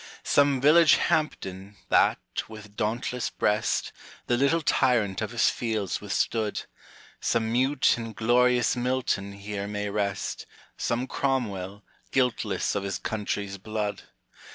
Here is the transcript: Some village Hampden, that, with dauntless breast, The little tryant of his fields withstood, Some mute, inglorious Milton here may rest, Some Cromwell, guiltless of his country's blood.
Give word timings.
Some 0.23 0.59
village 0.59 0.95
Hampden, 0.95 1.75
that, 1.89 2.49
with 2.49 2.75
dauntless 2.75 3.29
breast, 3.29 3.91
The 4.25 4.35
little 4.35 4.63
tryant 4.63 5.21
of 5.21 5.29
his 5.29 5.51
fields 5.51 6.01
withstood, 6.01 6.63
Some 7.19 7.51
mute, 7.51 7.99
inglorious 7.99 8.75
Milton 8.75 9.33
here 9.33 9.67
may 9.67 9.91
rest, 9.91 10.47
Some 10.75 11.05
Cromwell, 11.05 11.83
guiltless 12.09 12.73
of 12.73 12.81
his 12.81 12.97
country's 12.97 13.59
blood. 13.59 14.01